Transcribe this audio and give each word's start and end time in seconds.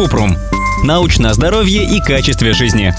Купрум. 0.00 0.34
Научное 0.82 1.34
здоровье 1.34 1.84
и 1.84 2.00
качестве 2.00 2.54
жизни. 2.54 2.94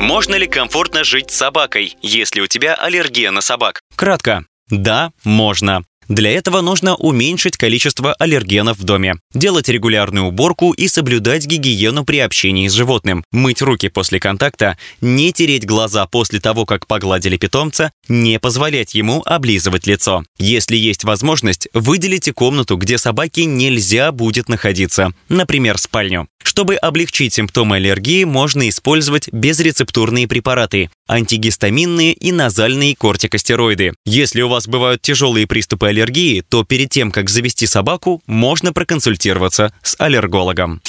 Можно 0.00 0.36
ли 0.36 0.46
комфортно 0.46 1.02
жить 1.02 1.32
с 1.32 1.36
собакой, 1.36 1.96
если 2.00 2.40
у 2.42 2.46
тебя 2.46 2.76
аллергия 2.76 3.32
на 3.32 3.40
собак? 3.40 3.80
Кратко. 3.96 4.44
Да, 4.70 5.10
можно. 5.24 5.82
Для 6.08 6.30
этого 6.30 6.60
нужно 6.60 6.94
уменьшить 6.96 7.56
количество 7.56 8.14
аллергенов 8.14 8.78
в 8.78 8.84
доме, 8.84 9.16
делать 9.32 9.68
регулярную 9.68 10.26
уборку 10.26 10.72
и 10.72 10.88
соблюдать 10.88 11.46
гигиену 11.46 12.04
при 12.04 12.18
общении 12.18 12.68
с 12.68 12.72
животным, 12.72 13.24
мыть 13.32 13.62
руки 13.62 13.88
после 13.88 14.20
контакта, 14.20 14.78
не 15.00 15.32
тереть 15.32 15.66
глаза 15.66 16.06
после 16.06 16.40
того, 16.40 16.66
как 16.66 16.86
погладили 16.86 17.36
питомца, 17.36 17.92
не 18.08 18.38
позволять 18.38 18.94
ему 18.94 19.22
облизывать 19.24 19.86
лицо. 19.86 20.24
Если 20.38 20.76
есть 20.76 21.04
возможность, 21.04 21.68
выделите 21.72 22.32
комнату, 22.32 22.76
где 22.76 22.98
собаке 22.98 23.44
нельзя 23.46 24.12
будет 24.12 24.48
находиться, 24.48 25.12
например, 25.28 25.78
спальню. 25.78 26.28
Чтобы 26.42 26.76
облегчить 26.76 27.32
симптомы 27.32 27.76
аллергии, 27.76 28.24
можно 28.24 28.68
использовать 28.68 29.32
безрецептурные 29.32 30.28
препараты, 30.28 30.90
антигистаминные 31.08 32.12
и 32.12 32.32
назальные 32.32 32.94
кортикостероиды. 32.94 33.94
Если 34.04 34.42
у 34.42 34.48
вас 34.48 34.68
бывают 34.68 35.00
тяжелые 35.00 35.46
приступы 35.46 35.88
аллергии, 35.94 36.40
то 36.40 36.64
перед 36.64 36.90
тем, 36.90 37.12
как 37.12 37.30
завести 37.30 37.66
собаку, 37.66 38.20
можно 38.26 38.72
проконсультироваться 38.72 39.72
с 39.82 39.94
аллергологом. 39.98 40.82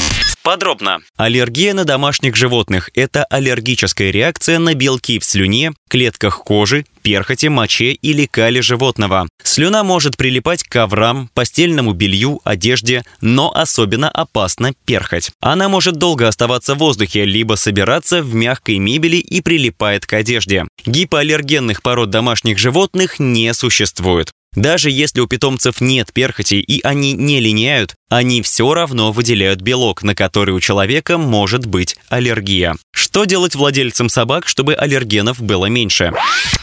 Подробно. 0.45 0.99
Аллергия 1.17 1.73
на 1.73 1.85
домашних 1.85 2.35
животных– 2.35 2.91
это 2.93 3.23
аллергическая 3.25 4.11
реакция 4.11 4.59
на 4.59 4.75
белки 4.75 5.17
в 5.17 5.25
слюне, 5.25 5.73
клетках 5.89 6.43
кожи, 6.43 6.85
перхоти, 7.01 7.49
моче 7.49 7.93
или 7.93 8.27
кале 8.27 8.61
животного. 8.61 9.27
Слюна 9.41 9.83
может 9.83 10.17
прилипать 10.17 10.61
к 10.61 10.69
коврам, 10.69 11.31
постельному 11.33 11.93
белью, 11.93 12.41
одежде, 12.43 13.03
но 13.21 13.51
особенно 13.55 14.07
опасна 14.07 14.73
перхоть. 14.85 15.31
Она 15.41 15.67
может 15.67 15.95
долго 15.95 16.27
оставаться 16.27 16.75
в 16.75 16.77
воздухе, 16.77 17.25
либо 17.25 17.55
собираться 17.55 18.21
в 18.21 18.35
мягкой 18.35 18.77
мебели 18.77 19.17
и 19.17 19.41
прилипает 19.41 20.05
к 20.05 20.13
одежде. 20.13 20.65
Гипоаллергенных 20.85 21.81
пород 21.81 22.11
домашних 22.11 22.59
животных 22.59 23.17
не 23.17 23.51
существует. 23.55 24.31
Даже 24.55 24.89
если 24.89 25.19
у 25.19 25.27
питомцев 25.27 25.81
нет 25.81 26.11
перхоти 26.13 26.59
и 26.59 26.81
они 26.81 27.13
не 27.13 27.39
линяют, 27.39 27.95
они 28.09 28.41
все 28.41 28.73
равно 28.73 29.11
выделяют 29.11 29.61
белок, 29.61 30.03
на 30.03 30.15
который 30.15 30.53
у 30.53 30.59
человека 30.59 31.17
может 31.17 31.65
быть 31.65 31.97
аллергия. 32.09 32.75
Что 32.91 33.25
делать 33.25 33.55
владельцам 33.55 34.09
собак, 34.09 34.47
чтобы 34.47 34.73
аллергенов 34.73 35.41
было 35.41 35.65
меньше? 35.65 36.13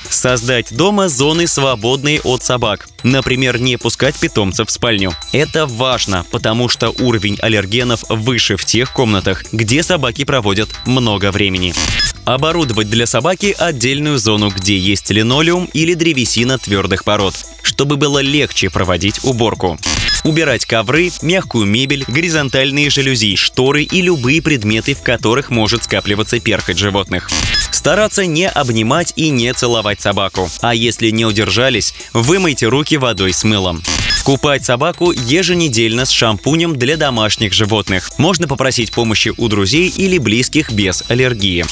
Создать 0.09 0.75
дома 0.77 1.09
зоны, 1.09 1.47
свободные 1.47 2.21
от 2.21 2.43
собак. 2.43 2.89
Например, 3.03 3.59
не 3.59 3.77
пускать 3.77 4.19
питомцев 4.19 4.69
в 4.69 4.71
спальню. 4.71 5.13
Это 5.33 5.67
важно, 5.67 6.25
потому 6.31 6.69
что 6.69 6.91
уровень 6.91 7.39
аллергенов 7.41 8.05
выше 8.09 8.57
в 8.57 8.65
тех 8.65 8.93
комнатах, 8.93 9.45
где 9.53 9.83
собаки 9.83 10.25
проводят 10.25 10.69
много 10.87 11.33
времени. 11.33 11.75
Оборудовать 12.25 12.89
для 12.89 13.07
собаки 13.07 13.55
отдельную 13.59 14.17
зону, 14.17 14.51
где 14.51 14.79
есть 14.79 15.11
линолеум 15.11 15.69
или 15.73 15.95
древесина 15.95 16.57
твердых 16.57 17.03
пород, 17.03 17.35
чтобы 17.63 17.97
было 17.97 18.21
легче 18.21 18.71
проводить 18.71 19.25
уборку. 19.25 19.77
Убирать 20.23 20.65
ковры, 20.65 21.11
мягкую 21.21 21.67
мебель, 21.67 22.05
горизонтальные 22.07 22.91
жалюзи, 22.91 23.35
шторы 23.35 23.83
и 23.83 24.03
любые 24.03 24.41
предметы, 24.41 24.95
в 24.95 25.03
которых 25.03 25.51
может 25.51 25.83
скапливаться 25.83 26.39
перхоть 26.39 26.79
животных. 26.79 27.29
Стараться 27.73 28.27
не 28.27 28.49
обнимать 28.49 29.13
и 29.17 29.31
не 29.31 29.53
целовать 29.53 30.01
собаку. 30.01 30.49
А 30.61 30.75
если 30.75 31.11
не 31.11 31.25
удержались, 31.25 31.95
вымойте 32.13 32.67
руки 32.67 32.97
водой 32.97 33.33
с 33.33 33.43
мылом. 33.43 33.83
Купать 34.25 34.65
собаку 34.65 35.11
еженедельно 35.11 36.05
с 36.05 36.11
шампунем 36.11 36.77
для 36.77 36.97
домашних 36.97 37.53
животных. 37.53 38.13
Можно 38.19 38.47
попросить 38.47 38.93
помощи 38.93 39.33
у 39.37 39.49
друзей 39.49 39.89
или 39.89 40.19
близких 40.19 40.71
без 40.71 41.03
аллергии. 41.09 41.65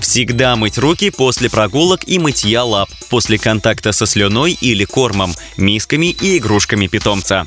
Всегда 0.00 0.56
мыть 0.56 0.78
руки 0.78 1.10
после 1.10 1.50
прогулок 1.50 2.08
и 2.08 2.18
мытья 2.18 2.64
лап, 2.64 2.88
после 3.10 3.38
контакта 3.38 3.92
со 3.92 4.06
слюной 4.06 4.56
или 4.58 4.84
кормом, 4.84 5.34
мисками 5.58 6.06
и 6.06 6.38
игрушками 6.38 6.86
питомца 6.86 7.46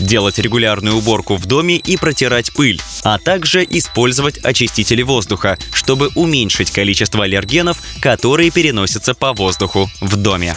делать 0.00 0.38
регулярную 0.38 0.96
уборку 0.96 1.36
в 1.36 1.46
доме 1.46 1.76
и 1.76 1.96
протирать 1.96 2.52
пыль, 2.52 2.80
а 3.02 3.18
также 3.18 3.64
использовать 3.68 4.38
очистители 4.38 5.02
воздуха, 5.02 5.58
чтобы 5.72 6.10
уменьшить 6.14 6.70
количество 6.70 7.24
аллергенов, 7.24 7.78
которые 8.00 8.50
переносятся 8.50 9.14
по 9.14 9.32
воздуху 9.32 9.90
в 10.00 10.16
доме. 10.16 10.56